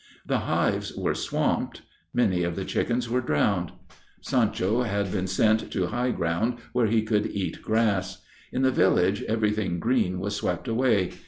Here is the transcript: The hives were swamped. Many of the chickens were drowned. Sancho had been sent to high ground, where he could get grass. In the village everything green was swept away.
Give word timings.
The 0.25 0.39
hives 0.39 0.95
were 0.95 1.13
swamped. 1.13 1.83
Many 2.11 2.41
of 2.41 2.55
the 2.55 2.65
chickens 2.65 3.07
were 3.07 3.21
drowned. 3.21 3.71
Sancho 4.19 4.81
had 4.81 5.11
been 5.11 5.27
sent 5.27 5.71
to 5.73 5.85
high 5.85 6.09
ground, 6.09 6.57
where 6.73 6.87
he 6.87 7.03
could 7.03 7.31
get 7.33 7.61
grass. 7.61 8.23
In 8.51 8.63
the 8.63 8.71
village 8.71 9.21
everything 9.21 9.79
green 9.79 10.19
was 10.19 10.35
swept 10.35 10.67
away. 10.67 11.11